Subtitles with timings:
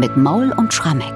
[0.00, 1.12] mit Maul und Schrammeck.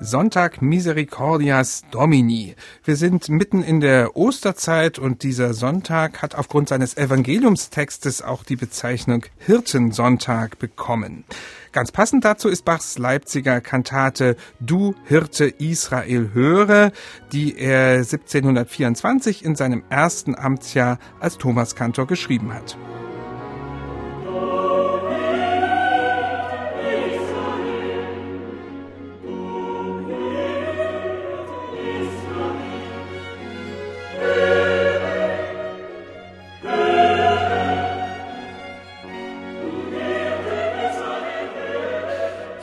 [0.00, 2.56] Sonntag Misericordias Domini.
[2.82, 8.56] Wir sind mitten in der Osterzeit und dieser Sonntag hat aufgrund seines Evangeliumstextes auch die
[8.56, 11.24] Bezeichnung Hirtensonntag bekommen.
[11.72, 16.90] Ganz passend dazu ist Bachs Leipziger Kantate Du Hirte Israel höre,
[17.32, 22.78] die er 1724 in seinem ersten Amtsjahr als Thomaskantor geschrieben hat.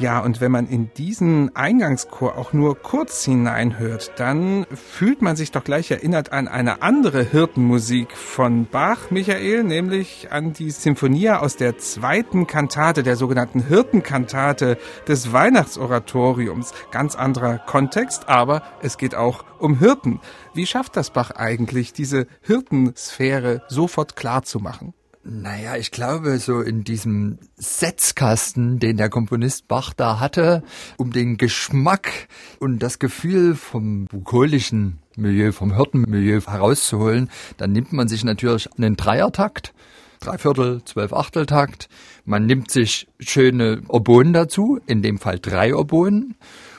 [0.02, 5.52] Ja, und wenn man in diesen Eingangschor auch nur kurz hineinhört, dann fühlt man sich
[5.52, 11.56] doch gleich erinnert an eine andere Hirtenmusik von Bach, Michael, nämlich an die Sinfonia aus
[11.56, 16.74] der zweiten Kantate, der sogenannten Hirtenkantate des Weihnachtsoratoriums.
[16.90, 20.20] Ganz anderer Kontext, aber es geht auch um Hirten.
[20.56, 24.96] Wie schafft das Bach eigentlich, diese Hirtensphäre sofort klar zu machen?
[25.24, 30.64] Naja, ich glaube, so in diesem Setzkasten, den der Komponist Bach da hatte,
[30.98, 32.28] um den Geschmack
[32.60, 38.96] und das Gefühl vom bukolischen Milieu, vom Hirtenmilieu herauszuholen, dann nimmt man sich natürlich einen
[38.96, 39.76] Dreiertakt,
[40.22, 41.88] Dreiviertel, zwölf Achteltakt.
[42.26, 46.36] Man nimmt sich schöne Oboen dazu, in dem Fall drei Oboen.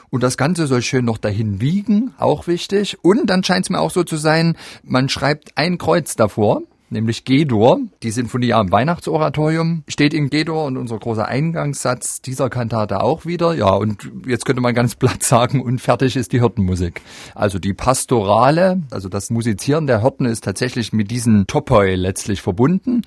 [0.09, 2.97] Und das Ganze soll schön noch dahin wiegen, auch wichtig.
[3.03, 6.61] Und dann scheint es mir auch so zu sein, man schreibt ein Kreuz davor
[6.93, 7.81] nämlich G-Dur.
[8.01, 13.53] Die Sinfonie am Weihnachtsoratorium steht in G-Dur und unser großer Eingangssatz dieser Kantate auch wieder.
[13.53, 17.01] Ja, und jetzt könnte man ganz platt sagen, und fertig ist die Hirtenmusik.
[17.35, 23.01] Also die Pastorale, also das Musizieren der Hirten ist tatsächlich mit diesen Topoi letztlich verbunden.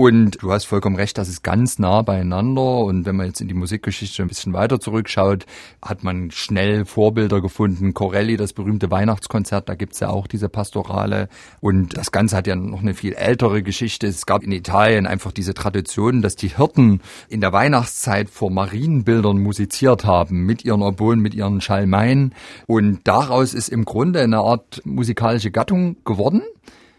[0.00, 2.78] Und du hast vollkommen recht, das ist ganz nah beieinander.
[2.78, 5.44] Und wenn man jetzt in die Musikgeschichte ein bisschen weiter zurückschaut,
[5.82, 7.92] hat man schnell Vorbilder gefunden.
[7.92, 11.28] Corelli, das berühmte Weihnachtskonzert, da gibt's ja auch diese Pastorale.
[11.60, 14.06] Und das Ganze hat ja noch eine viel ältere Geschichte.
[14.06, 19.36] Es gab in Italien einfach diese Tradition, dass die Hirten in der Weihnachtszeit vor Marienbildern
[19.36, 22.34] musiziert haben, mit ihren Oboen, mit ihren Schalmeien.
[22.66, 26.40] Und daraus ist im Grunde eine Art musikalische Gattung geworden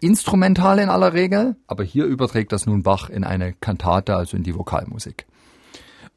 [0.02, 4.42] instrumental in aller Regel, aber hier überträgt das nun Bach in eine Kantate, also in
[4.42, 5.26] die Vokalmusik.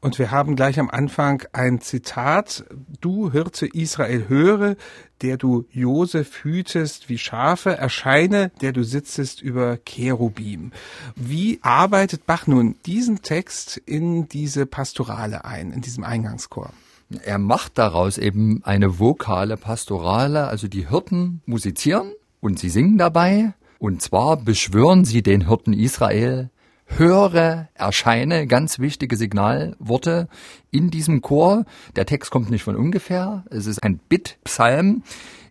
[0.00, 2.64] Und wir haben gleich am Anfang ein Zitat.
[3.00, 4.76] Du Hirte Israel höre,
[5.22, 10.72] der du Josef hütest wie Schafe, erscheine, der du sitzest über Cherubim.
[11.16, 16.70] Wie arbeitet Bach nun diesen Text in diese Pastorale ein, in diesem Eingangschor?
[17.22, 23.54] Er macht daraus eben eine vokale Pastorale, also die Hirten musizieren und sie singen dabei
[23.78, 26.50] und zwar beschwören sie den Hirten Israel,
[26.86, 30.28] höre, erscheine, ganz wichtige Signalworte
[30.70, 31.64] in diesem Chor.
[31.96, 33.44] Der Text kommt nicht von ungefähr.
[33.50, 35.02] Es ist ein Bittpsalm,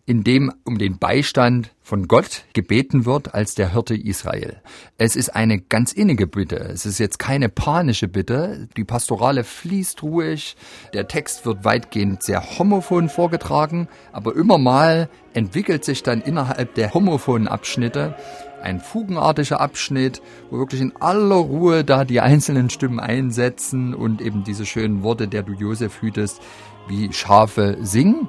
[0.05, 4.59] in dem um den Beistand von Gott gebeten wird als der Hirte Israel.
[4.97, 6.55] Es ist eine ganz innige Bitte.
[6.55, 8.67] Es ist jetzt keine panische Bitte.
[8.75, 10.57] Die Pastorale fließt ruhig.
[10.95, 16.91] Der Text wird weitgehend sehr homophon vorgetragen, aber immer mal entwickelt sich dann innerhalb der
[16.95, 18.15] homophonen Abschnitte
[18.63, 24.43] ein fugenartiger Abschnitt, wo wirklich in aller Ruhe da die einzelnen Stimmen einsetzen und eben
[24.43, 26.41] diese schönen Worte, der du Josef hütest,
[26.87, 28.27] wie Schafe singen.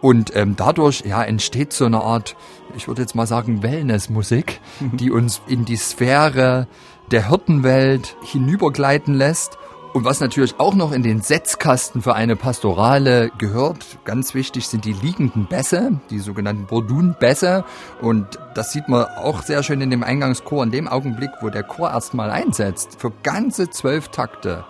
[0.00, 2.36] Und ähm, dadurch ja, entsteht so eine Art,
[2.76, 6.68] ich würde jetzt mal sagen, Wellnessmusik, die uns in die Sphäre
[7.10, 9.58] der Hirtenwelt hinübergleiten lässt.
[9.94, 14.84] Und was natürlich auch noch in den Setzkasten für eine Pastorale gehört, ganz wichtig sind
[14.84, 17.64] die liegenden Bässe, die sogenannten Bordun-Bässe.
[18.02, 21.62] Und das sieht man auch sehr schön in dem Eingangschor, in dem Augenblick, wo der
[21.62, 23.00] Chor erstmal einsetzt.
[23.00, 24.64] Für ganze zwölf Takte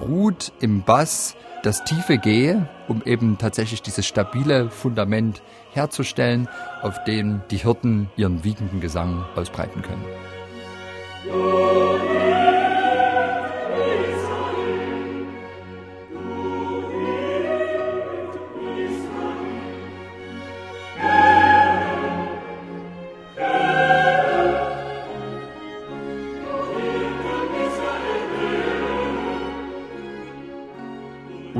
[0.00, 5.42] ruht im Bass das tiefe G, um eben tatsächlich dieses stabile Fundament
[5.72, 6.48] herzustellen,
[6.82, 10.04] auf dem die Hirten ihren wiegenden Gesang ausbreiten können.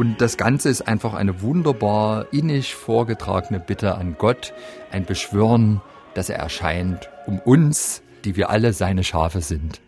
[0.09, 4.55] Und das Ganze ist einfach eine wunderbar innig vorgetragene Bitte an Gott,
[4.91, 5.83] ein Beschwören,
[6.15, 9.83] dass er erscheint, um uns, die wir alle seine Schafe sind.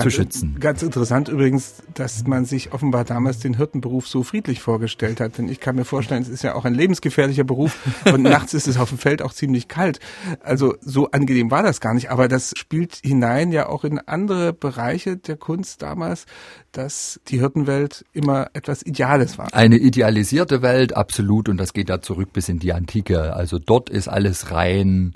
[0.00, 0.56] Zu schützen.
[0.60, 5.38] Ganz interessant übrigens, dass man sich offenbar damals den Hirtenberuf so friedlich vorgestellt hat.
[5.38, 7.78] Denn ich kann mir vorstellen, es ist ja auch ein lebensgefährlicher Beruf
[8.12, 10.00] und nachts ist es auf dem Feld auch ziemlich kalt.
[10.40, 12.10] Also so angenehm war das gar nicht.
[12.10, 16.26] Aber das spielt hinein ja auch in andere Bereiche der Kunst damals,
[16.72, 19.52] dass die Hirtenwelt immer etwas Ideales war.
[19.52, 21.48] Eine idealisierte Welt, absolut.
[21.48, 23.34] Und das geht da zurück bis in die Antike.
[23.34, 25.14] Also dort ist alles rein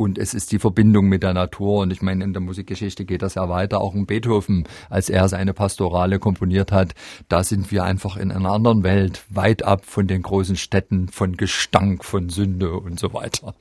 [0.00, 1.82] und es ist die Verbindung mit der Natur.
[1.82, 3.82] Und ich meine, in der Musikgeschichte geht das ja weiter.
[3.82, 6.94] Auch in Beethoven, als er seine Pastorale komponiert hat,
[7.28, 11.36] da sind wir einfach in einer anderen Welt, weit ab von den großen Städten, von
[11.36, 13.54] Gestank, von Sünde und so weiter.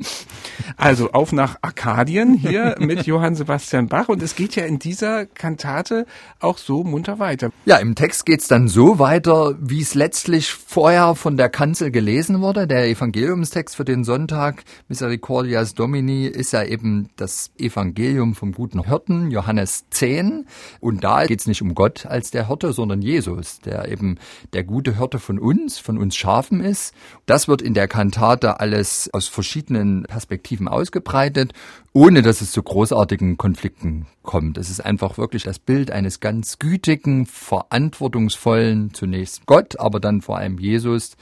[0.78, 4.08] Also auf nach Arkadien hier mit Johann Sebastian Bach.
[4.08, 6.06] Und es geht ja in dieser Kantate
[6.40, 7.50] auch so munter weiter.
[7.66, 12.40] Ja, im Text geht's dann so weiter, wie es letztlich vorher von der Kanzel gelesen
[12.40, 12.66] wurde.
[12.66, 19.32] Der Evangeliumstext für den Sonntag, Misericordias Domini, ist ja eben das Evangelium vom guten Hirten,
[19.32, 20.46] Johannes 10.
[20.80, 24.18] Und da geht es nicht um Gott als der Hirte, sondern Jesus, der eben
[24.54, 26.94] der gute Hirte von uns, von uns Schafen ist.
[27.26, 31.54] Das wird in der Kantate alles aus verschiedenen Perspektiven ausgebreitet,
[31.94, 34.58] ohne dass es zu großartigen Konflikten kommt.
[34.58, 40.38] Es ist einfach wirklich das Bild eines ganz gütigen, verantwortungsvollen, zunächst Gott, aber dann vor
[40.38, 41.18] allem Jesus,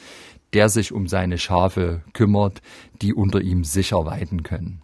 [0.54, 2.62] der sich um seine Schafe kümmert,
[3.02, 4.82] die unter ihm sicher weiden können.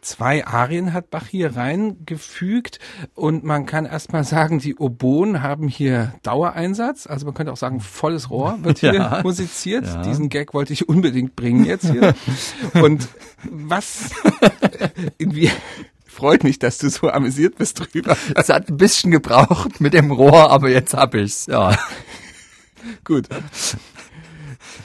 [0.00, 2.78] Zwei Arien hat Bach hier reingefügt
[3.14, 7.06] und man kann erstmal sagen, die Oboen haben hier Dauereinsatz.
[7.06, 9.86] Also man könnte auch sagen, volles Rohr wird hier ja, musiziert.
[9.86, 10.02] Ja.
[10.02, 12.14] Diesen Gag wollte ich unbedingt bringen jetzt hier.
[12.74, 13.08] Und
[13.50, 14.10] was
[15.18, 15.50] irgendwie
[16.06, 18.16] freut mich, dass du so amüsiert bist drüber.
[18.34, 21.76] Es hat ein bisschen gebraucht mit dem Rohr, aber jetzt hab ich's, ja.
[23.04, 23.28] Gut.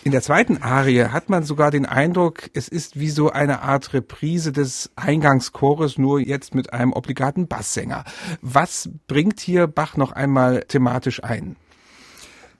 [0.03, 3.93] In der zweiten Arie hat man sogar den Eindruck, es ist wie so eine Art
[3.93, 8.03] Reprise des Eingangschores, nur jetzt mit einem obligaten Basssänger.
[8.41, 11.55] Was bringt hier Bach noch einmal thematisch ein?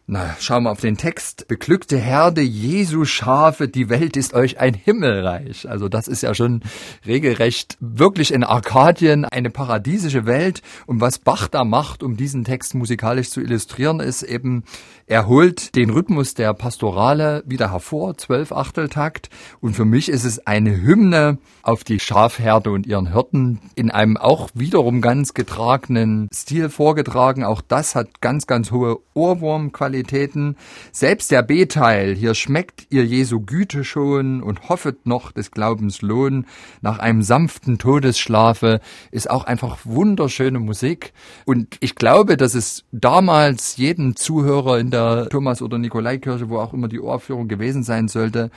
[0.08, 1.48] Na, schauen wir auf den Text.
[1.48, 5.70] Beglückte Herde, Jesu Schafe, die Welt ist euch ein Himmelreich.
[5.70, 6.64] Also das ist ja schon
[7.06, 10.64] regelrecht wirklich in Arkadien eine paradiesische Welt.
[10.88, 14.64] Und was Bach da macht, um diesen Text musikalisch zu illustrieren, ist eben,
[15.06, 19.30] er holt den Rhythmus der Pastorale wieder hervor, zwölf Achteltakt.
[19.62, 24.18] Und für mich ist es eine Hymne auf die Schafherde und ihren Hirten in einem
[24.18, 27.44] auch wiederum ganz getragenen Stil vorgetragen.
[27.44, 29.91] Auch das hat ganz, ganz hohe Ohrwurmqualität.
[29.92, 30.56] Qualitäten.
[30.94, 36.46] Selbst der B-Teil, hier schmeckt ihr Jesu Güte schon und hoffet noch des Glaubens Lohn.
[36.80, 38.80] Nach einem sanften Todesschlafe
[39.12, 41.12] ist auch einfach wunderschöne Musik.
[41.46, 46.74] Und ich glaube, dass es damals jeden Zuhörer in der Thomas- oder Nikolaikirche, wo auch
[46.74, 48.50] immer die Ohrführung gewesen sein sollte,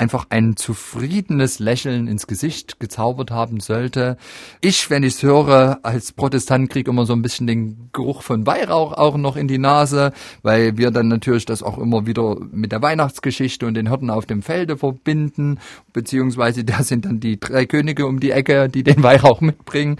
[0.00, 4.16] einfach ein zufriedenes Lächeln ins Gesicht gezaubert haben sollte.
[4.62, 8.46] Ich, wenn ich es höre, als Protestant kriege immer so ein bisschen den Geruch von
[8.46, 10.12] Weihrauch auch noch in die Nase,
[10.42, 14.24] weil wir dann natürlich das auch immer wieder mit der Weihnachtsgeschichte und den Hirten auf
[14.24, 15.58] dem Felde verbinden,
[15.92, 19.96] beziehungsweise da sind dann die drei Könige um die Ecke, die den Weihrauch mitbringen.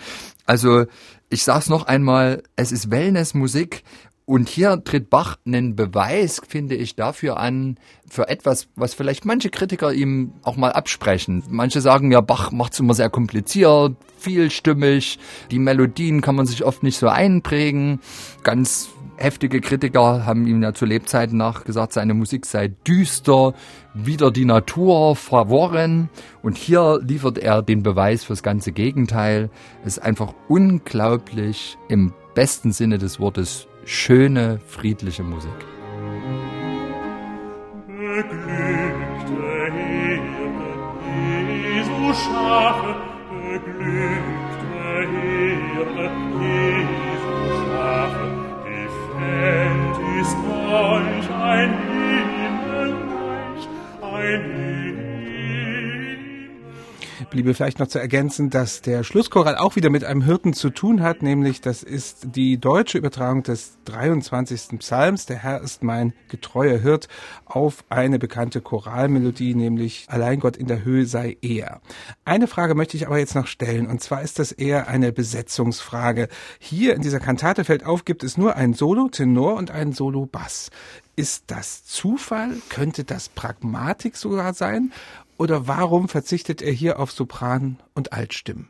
[0.47, 0.87] Also
[1.29, 3.83] ich sag's noch einmal, es ist Wellnessmusik
[4.31, 7.79] und hier tritt Bach einen Beweis, finde ich, dafür an,
[8.09, 11.43] für etwas, was vielleicht manche Kritiker ihm auch mal absprechen.
[11.51, 15.19] Manche sagen ja, Bach macht es immer sehr kompliziert, vielstimmig,
[15.51, 17.99] die Melodien kann man sich oft nicht so einprägen.
[18.45, 23.53] Ganz heftige Kritiker haben ihm ja zu Lebzeiten nachgesagt, seine Musik sei düster,
[23.95, 26.09] wieder die Natur, verworren.
[26.41, 29.51] Und hier liefert er den Beweis fürs ganze Gegenteil.
[29.83, 35.51] Es ist einfach unglaublich im besten Sinne des Wortes schöne, friedliche Musik.
[37.89, 39.43] Beglückte
[39.75, 40.23] Herde,
[41.75, 42.95] Jesu Schafe,
[43.31, 44.81] beglückte
[45.13, 48.27] Herde, Jesu Schafe,
[48.65, 51.73] gefällt ist euch ein
[52.39, 53.63] Himmelreich,
[54.03, 54.70] ein Himmelreich
[57.31, 61.01] bliebe vielleicht noch zu ergänzen, dass der Schlusschoral auch wieder mit einem Hirten zu tun
[61.01, 64.79] hat, nämlich das ist die deutsche Übertragung des 23.
[64.81, 67.09] Psalms, der Herr ist mein getreuer Hirt,
[67.47, 71.81] auf eine bekannte Choralmelodie, nämlich Allein Gott in der Höhe sei er.
[72.25, 76.29] Eine Frage möchte ich aber jetzt noch stellen, und zwar ist das eher eine Besetzungsfrage.
[76.59, 80.27] Hier in dieser Kantate fällt auf, gibt es nur ein Solo, Tenor und ein Solo,
[80.27, 80.71] Bass.
[81.17, 82.57] Ist das Zufall?
[82.71, 84.93] Könnte das Pragmatik sogar sein?
[85.41, 88.69] Oder warum verzichtet er hier auf Sopran und Altstimmen?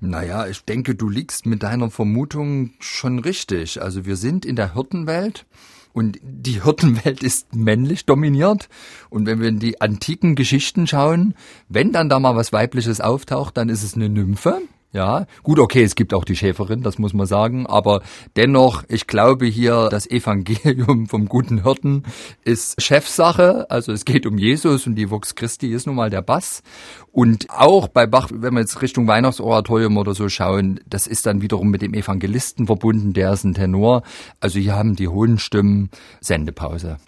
[0.00, 3.82] Naja, ich denke, du liegst mit deiner Vermutung schon richtig.
[3.82, 5.44] Also wir sind in der Hirtenwelt
[5.92, 8.70] und die Hirtenwelt ist männlich dominiert.
[9.10, 11.34] Und wenn wir in die antiken Geschichten schauen,
[11.68, 14.62] wenn dann da mal was Weibliches auftaucht, dann ist es eine Nymphe.
[14.94, 18.00] Ja, gut, okay, es gibt auch die Schäferin, das muss man sagen, aber
[18.36, 22.04] dennoch, ich glaube hier, das Evangelium vom guten Hirten
[22.44, 26.22] ist Chefsache, also es geht um Jesus und die Vox Christi ist nun mal der
[26.22, 26.62] Bass.
[27.10, 31.42] Und auch bei Bach, wenn wir jetzt Richtung Weihnachtsoratorium oder so schauen, das ist dann
[31.42, 34.04] wiederum mit dem Evangelisten verbunden, der ist ein Tenor.
[34.38, 36.98] Also hier haben die hohen Stimmen Sendepause.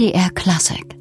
[0.00, 0.99] MDR Classic